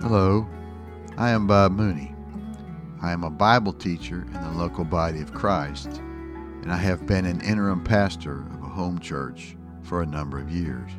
[0.00, 0.46] Hello,
[1.16, 2.14] I am Bob Mooney.
[3.00, 5.88] I am a Bible teacher in the local body of Christ,
[6.62, 10.50] and I have been an interim pastor of a home church for a number of
[10.50, 10.90] years.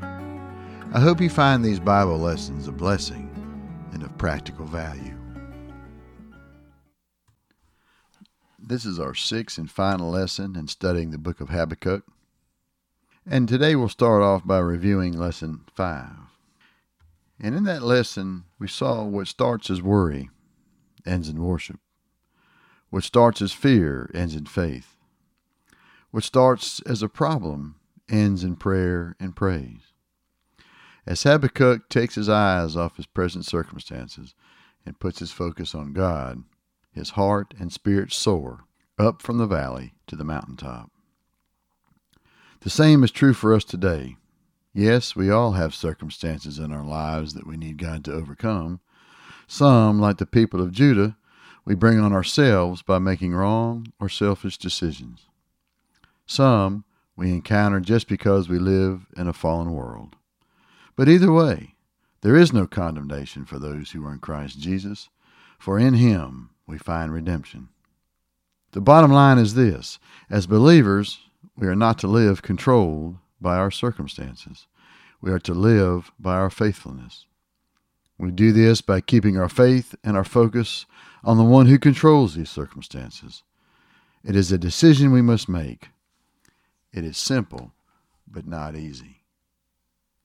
[0.91, 3.29] I hope you find these Bible lessons a blessing
[3.93, 5.15] and of practical value.
[8.57, 12.03] This is our sixth and final lesson in studying the book of Habakkuk.
[13.23, 16.24] And today we'll start off by reviewing lesson 5.
[17.39, 20.29] And in that lesson, we saw what starts as worry
[21.05, 21.79] ends in worship.
[22.89, 24.95] What starts as fear ends in faith.
[26.11, 27.75] What starts as a problem
[28.09, 29.93] ends in prayer and praise.
[31.05, 34.33] As Habakkuk takes his eyes off his present circumstances
[34.85, 36.43] and puts his focus on God,
[36.91, 38.61] his heart and spirit soar
[38.97, 40.89] up from the valley to the mountaintop.
[42.61, 44.15] The same is true for us today.
[44.77, 48.81] Yes, we all have circumstances in our lives that we need God to overcome.
[49.47, 51.15] Some, like the people of Judah,
[51.63, 55.27] we bring on ourselves by making wrong or selfish decisions.
[56.25, 56.83] Some
[57.15, 60.17] we encounter just because we live in a fallen world.
[60.97, 61.75] But either way,
[62.19, 65.07] there is no condemnation for those who are in Christ Jesus,
[65.57, 67.69] for in Him we find redemption.
[68.73, 69.99] The bottom line is this
[70.29, 71.19] as believers,
[71.55, 74.67] we are not to live controlled by our circumstances.
[75.25, 77.25] We are to live by our faithfulness.
[78.19, 80.85] We do this by keeping our faith and our focus
[81.23, 83.41] on the one who controls these circumstances.
[84.23, 85.89] It is a decision we must make.
[86.93, 87.71] It is simple,
[88.27, 89.23] but not easy.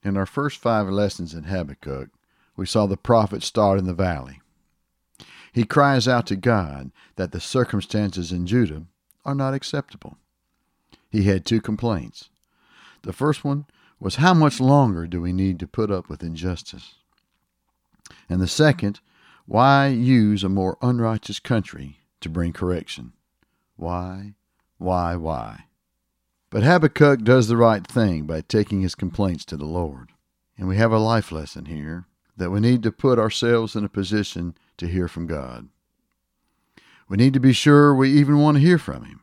[0.03, 2.09] In our first five lessons in Habakkuk,
[2.55, 4.39] we saw the prophet start in the valley.
[5.51, 8.83] He cries out to God that the circumstances in Judah
[9.25, 10.17] are not acceptable.
[11.09, 12.29] He had two complaints.
[13.01, 13.65] The first one
[14.01, 16.95] was how much longer do we need to put up with injustice?
[18.27, 18.99] And the second,
[19.45, 23.13] why use a more unrighteous country to bring correction?
[23.77, 24.33] Why,
[24.79, 25.65] why, why?
[26.49, 30.09] But Habakkuk does the right thing by taking his complaints to the Lord.
[30.57, 33.89] And we have a life lesson here that we need to put ourselves in a
[33.89, 35.69] position to hear from God.
[37.07, 39.21] We need to be sure we even want to hear from Him.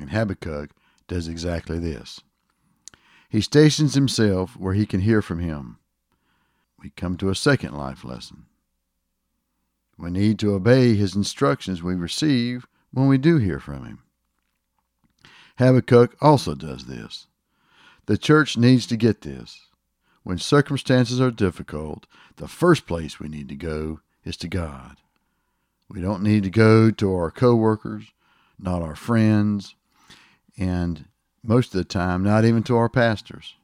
[0.00, 0.70] And Habakkuk
[1.06, 2.20] does exactly this.
[3.28, 5.78] He stations himself where he can hear from him.
[6.78, 8.46] We come to a second life lesson.
[9.98, 14.02] We need to obey his instructions we receive when we do hear from him.
[15.58, 17.26] Habakkuk also does this.
[18.04, 19.66] The church needs to get this.
[20.22, 24.98] When circumstances are difficult, the first place we need to go is to God.
[25.88, 28.12] We don't need to go to our coworkers,
[28.58, 29.76] not our friends,
[30.58, 31.06] and
[31.46, 33.54] most of the time, not even to our pastors.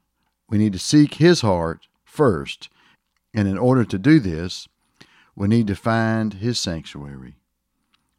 [0.49, 2.69] We need to seek His heart first,
[3.35, 4.69] and in order to do this,
[5.35, 7.37] we need to find His sanctuary.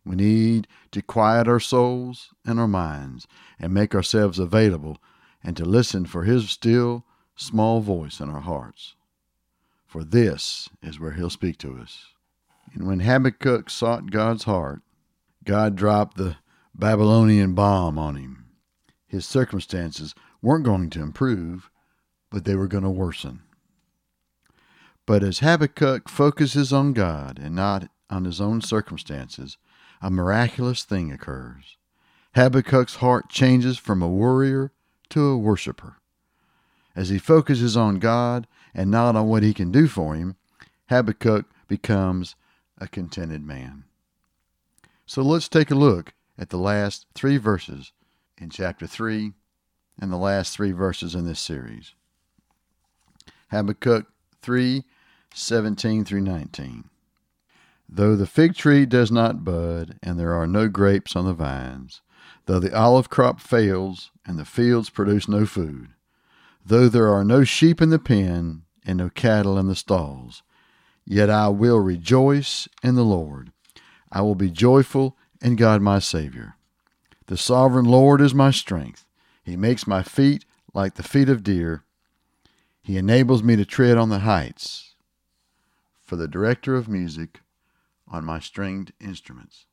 [0.06, 3.28] We need to quiet our souls and our minds
[3.60, 4.98] and make ourselves available
[5.44, 8.96] and to listen for His still, small voice in our hearts.
[9.86, 12.08] For this is where He'll speak to us.
[12.74, 14.82] And when Habakkuk sought God's heart,
[15.44, 16.38] God dropped the
[16.74, 18.43] Babylonian bomb on him
[19.14, 21.70] his circumstances weren't going to improve,
[22.32, 23.44] but they were going to worsen.
[25.06, 29.58] But as Habakkuk focuses on God and not on his own circumstances,
[30.02, 31.78] a miraculous thing occurs.
[32.34, 34.72] Habakkuk's heart changes from a worrier
[35.10, 35.98] to a worshiper.
[36.96, 40.38] As he focuses on God and not on what he can do for him,
[40.90, 42.34] Habakkuk becomes
[42.80, 43.84] a contented man.
[45.06, 47.92] So let's take a look at the last three verses
[48.38, 49.34] in chapter 3
[50.00, 51.94] and the last three verses in this series.
[53.52, 54.08] Habakkuk
[54.42, 54.84] 3
[55.34, 56.86] 17 through 19.
[57.90, 62.02] Though the fig tree does not bud, and there are no grapes on the vines,
[62.46, 65.90] though the olive crop fails, and the fields produce no food,
[66.66, 70.44] though there are no sheep in the pen, and no cattle in the stalls,
[71.06, 73.52] yet I will rejoice in the Lord.
[74.12, 76.56] I will be joyful in God my Savior.
[77.28, 79.06] The sovereign Lord is my strength.
[79.44, 81.84] He makes my feet like the feet of deer.
[82.82, 84.96] He enables me to tread on the heights.
[86.02, 87.42] For the director of music
[88.08, 89.66] on my stringed instruments.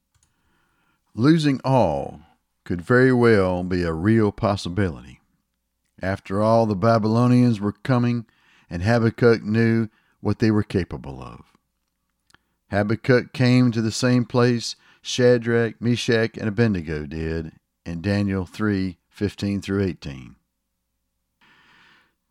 [1.15, 2.21] Losing all
[2.65, 5.21] could very well be a real possibility.
[6.01, 8.27] After all, the Babylonians were coming,
[8.71, 9.89] and Habakkuk knew
[10.21, 11.45] what they were capable of.
[12.71, 17.53] Habakkuk came to the same place Shadrach, Meshach, and Abednego did
[17.85, 20.37] in Daniel 3 15 through 18.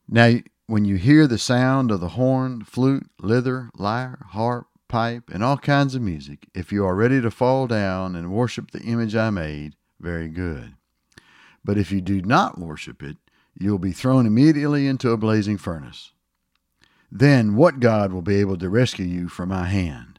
[0.07, 5.41] Now, when you hear the sound of the horn, flute, zither, lyre, harp, pipe, and
[5.41, 6.47] all kinds of music.
[6.53, 10.73] If you are ready to fall down and worship the image I made, very good.
[11.63, 13.15] But if you do not worship it,
[13.57, 16.11] you will be thrown immediately into a blazing furnace.
[17.11, 20.18] Then what God will be able to rescue you from my hand?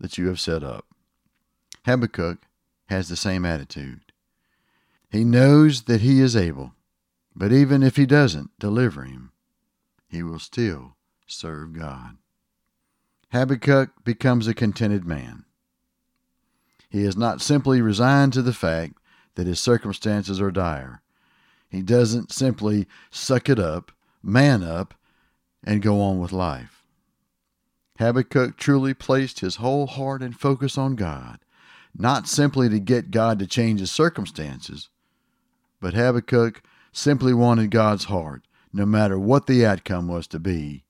[0.00, 0.86] that you have set up.
[1.84, 2.38] Habakkuk
[2.86, 4.00] has the same attitude.
[5.10, 6.74] He knows that he is able,
[7.34, 9.32] but even if he doesn't deliver him,
[10.08, 10.96] he will still
[11.26, 12.18] serve God.
[13.30, 15.44] Habakkuk becomes a contented man.
[16.88, 18.94] He is not simply resigned to the fact
[19.34, 21.02] that his circumstances are dire.
[21.68, 23.92] He doesn't simply suck it up,
[24.22, 24.94] man up,
[25.62, 26.77] and go on with life.
[27.98, 31.40] Habakkuk truly placed his whole heart and focus on God,
[31.96, 34.88] not simply to get God to change his circumstances,
[35.80, 36.62] but Habakkuk
[36.92, 38.42] simply wanted God's heart,
[38.72, 40.84] no matter what the outcome was to be.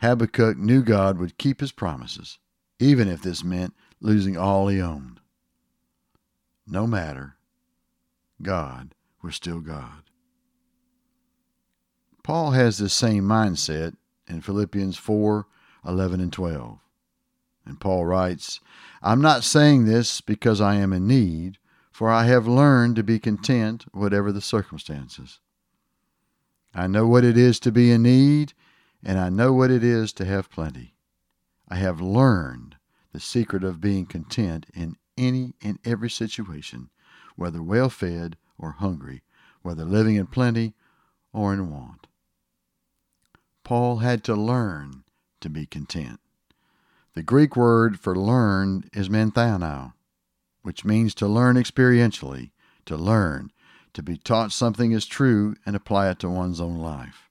[0.00, 2.38] Habakkuk knew God would keep his promises,
[2.78, 5.20] even if this meant losing all he owned.
[6.66, 7.36] No matter,
[8.40, 10.04] God was still God.
[12.22, 13.94] Paul has this same mindset
[14.26, 15.46] in Philippians 4
[15.86, 16.78] 11 and 12.
[17.66, 18.60] And Paul writes,
[19.02, 21.58] I'm not saying this because I am in need,
[21.90, 25.40] for I have learned to be content whatever the circumstances.
[26.74, 28.54] I know what it is to be in need,
[29.04, 30.94] and I know what it is to have plenty.
[31.68, 32.76] I have learned
[33.12, 36.90] the secret of being content in any and every situation,
[37.36, 39.22] whether well fed or hungry,
[39.62, 40.74] whether living in plenty
[41.32, 42.06] or in want.
[43.64, 45.04] Paul had to learn
[45.40, 46.20] to be content.
[47.14, 49.94] The Greek word for learn is manthano,
[50.62, 52.50] which means to learn experientially,
[52.86, 53.50] to learn,
[53.94, 57.28] to be taught something is true and apply it to one's own life.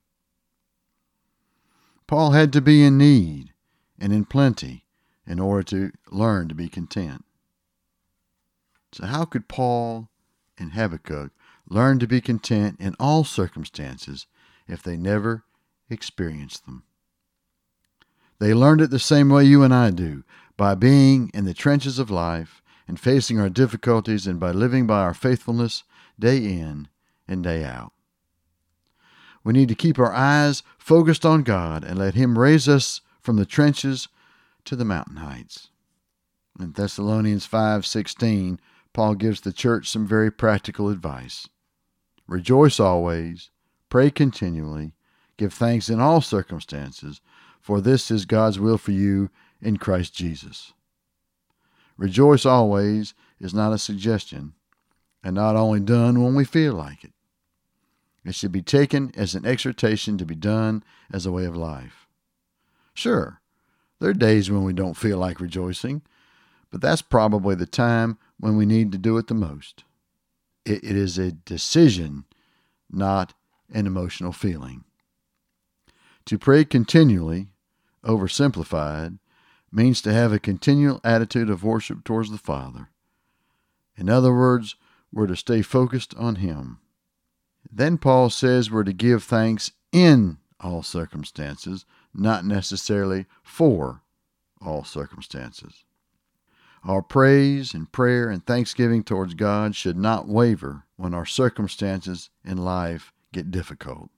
[2.06, 3.52] Paul had to be in need
[3.98, 4.84] and in plenty
[5.26, 7.24] in order to learn to be content.
[8.92, 10.08] So, how could Paul
[10.58, 11.30] and Habakkuk
[11.68, 14.26] learn to be content in all circumstances
[14.66, 15.44] if they never
[15.88, 16.82] experienced them?
[18.40, 20.24] They learned it the same way you and I do
[20.56, 25.00] by being in the trenches of life and facing our difficulties and by living by
[25.00, 25.84] our faithfulness
[26.18, 26.88] day in
[27.28, 27.92] and day out.
[29.44, 33.36] We need to keep our eyes focused on God and let Him raise us from
[33.36, 34.08] the trenches
[34.64, 35.68] to the mountain heights.
[36.58, 38.58] In Thessalonians 5:16,
[38.92, 41.48] Paul gives the church some very practical advice.
[42.26, 43.50] Rejoice always,
[43.88, 44.92] pray continually,
[45.36, 47.20] give thanks in all circumstances,
[47.60, 49.30] for this is God's will for you
[49.60, 50.72] in Christ Jesus.
[51.96, 54.54] Rejoice always is not a suggestion,
[55.22, 57.12] and not only done when we feel like it.
[58.24, 62.06] It should be taken as an exhortation to be done as a way of life.
[62.94, 63.40] Sure,
[63.98, 66.02] there are days when we don't feel like rejoicing,
[66.70, 69.84] but that's probably the time when we need to do it the most.
[70.64, 72.24] it, it is a decision,
[72.90, 73.34] not
[73.72, 74.84] an emotional feeling.
[76.26, 77.48] To pray continually,
[78.04, 79.18] oversimplified,
[79.72, 82.88] means to have a continual attitude of worship towards the Father.
[83.96, 84.76] In other words,
[85.12, 86.78] we're to stay focused on Him.
[87.70, 94.02] Then Paul says we're to give thanks in all circumstances, not necessarily for
[94.60, 95.84] all circumstances.
[96.84, 102.56] Our praise and prayer and thanksgiving towards God should not waver when our circumstances in
[102.56, 104.10] life get difficult.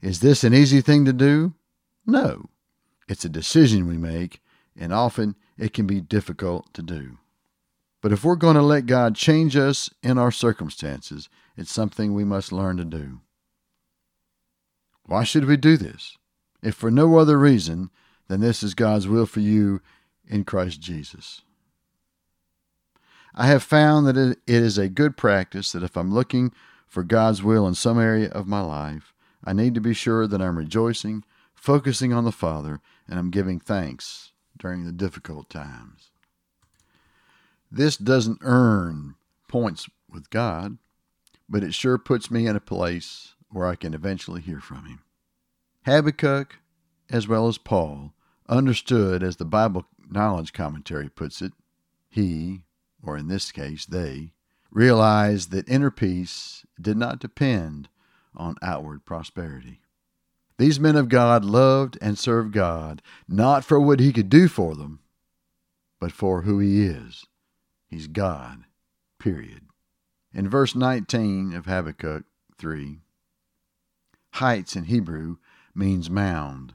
[0.00, 1.54] Is this an easy thing to do?
[2.06, 2.48] No.
[3.12, 4.40] It's a decision we make,
[4.74, 7.18] and often it can be difficult to do.
[8.00, 12.24] But if we're going to let God change us in our circumstances, it's something we
[12.24, 13.20] must learn to do.
[15.04, 16.16] Why should we do this?
[16.62, 17.90] If for no other reason
[18.28, 19.82] than this is God's will for you
[20.26, 21.42] in Christ Jesus.
[23.34, 26.50] I have found that it is a good practice that if I'm looking
[26.86, 29.12] for God's will in some area of my life,
[29.44, 33.60] I need to be sure that I'm rejoicing, focusing on the Father, and I'm giving
[33.60, 36.10] thanks during the difficult times.
[37.70, 39.14] This doesn't earn
[39.48, 40.78] points with God,
[41.48, 45.00] but it sure puts me in a place where I can eventually hear from Him.
[45.84, 46.58] Habakkuk,
[47.10, 48.12] as well as Paul,
[48.48, 51.52] understood as the Bible Knowledge Commentary puts it,
[52.08, 52.62] he,
[53.02, 54.32] or in this case they,
[54.70, 57.88] realized that inner peace did not depend
[58.34, 59.81] on outward prosperity.
[60.62, 64.76] These men of God loved and served God not for what he could do for
[64.76, 65.00] them,
[65.98, 67.26] but for who he is.
[67.88, 68.62] He's God,
[69.18, 69.62] period.
[70.32, 72.26] In verse 19 of Habakkuk
[72.58, 73.00] 3,
[74.34, 75.38] heights in Hebrew
[75.74, 76.74] means mound,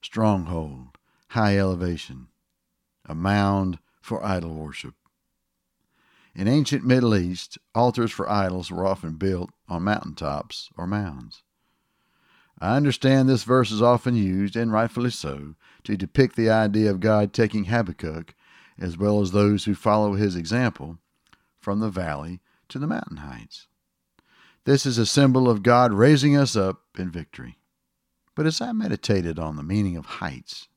[0.00, 0.96] stronghold,
[1.28, 2.28] high elevation,
[3.04, 4.94] a mound for idol worship.
[6.34, 11.42] In ancient Middle East, altars for idols were often built on mountaintops or mounds.
[12.58, 17.00] I understand this verse is often used, and rightfully so, to depict the idea of
[17.00, 18.34] God taking Habakkuk,
[18.78, 20.98] as well as those who follow his example,
[21.58, 23.68] from the valley to the mountain heights.
[24.64, 27.58] This is a symbol of God raising us up in victory.
[28.34, 30.68] But as I meditated on the meaning of heights,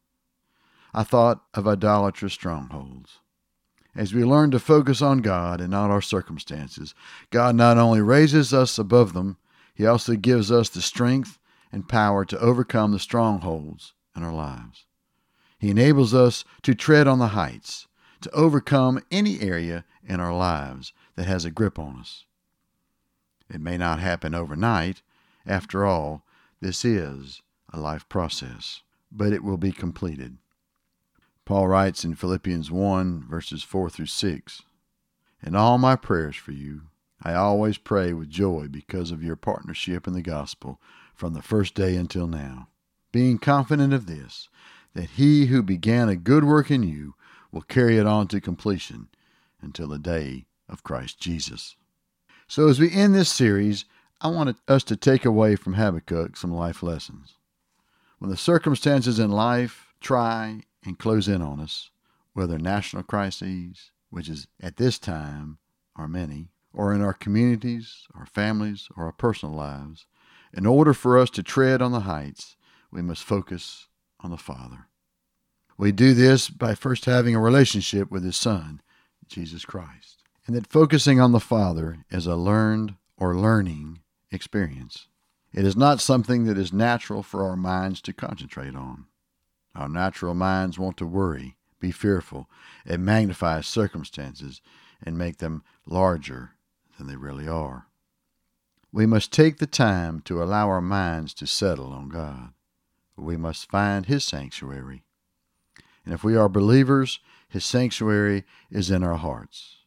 [0.93, 3.19] I thought of idolatrous strongholds.
[3.95, 6.93] As we learn to focus on God and not our circumstances,
[7.31, 9.37] God not only raises us above them,
[9.73, 11.38] He also gives us the strength
[11.71, 14.85] and power to overcome the strongholds in our lives.
[15.59, 17.87] He enables us to tread on the heights,
[18.21, 22.25] to overcome any area in our lives that has a grip on us.
[23.49, 25.01] It may not happen overnight.
[25.45, 26.23] After all,
[26.61, 27.41] this is
[27.73, 30.37] a life process, but it will be completed.
[31.45, 34.61] Paul writes in Philippians 1, verses 4 through 6
[35.41, 36.83] In all my prayers for you,
[37.21, 40.79] I always pray with joy because of your partnership in the gospel
[41.19, 42.69] from the first day until now,
[43.11, 44.47] being confident of this,
[44.93, 47.13] that he who began a good work in you
[47.51, 49.09] will carry it on to completion
[49.61, 51.75] until the day of Christ Jesus.
[52.47, 53.83] So, as we end this series,
[54.21, 57.35] I want us to take away from Habakkuk some life lessons.
[58.19, 61.91] When the circumstances in life try and close in on us,
[62.31, 65.57] whether national crises, which is at this time
[65.97, 70.05] are many, or in our communities, our families, or our personal lives,
[70.53, 72.55] in order for us to tread on the heights,
[72.91, 73.87] we must focus
[74.19, 74.87] on the Father.
[75.77, 78.81] We do this by first having a relationship with His Son,
[79.27, 83.99] Jesus Christ, and that focusing on the Father is a learned or learning
[84.31, 85.07] experience.
[85.53, 89.05] It is not something that is natural for our minds to concentrate on.
[89.75, 92.49] Our natural minds want to worry, be fearful,
[92.85, 94.61] and magnify circumstances
[95.01, 96.51] and make them larger
[96.97, 97.88] than they really are.
[98.91, 102.53] We must take the time to allow our minds to settle on God.
[103.15, 105.03] We must find His sanctuary.
[106.05, 109.77] And if we are believers, His sanctuary is in our hearts.